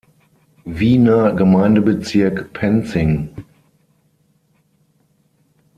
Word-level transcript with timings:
Wiener 0.65 1.31
Gemeindebezirk 1.35 2.53
Penzing. 2.53 3.29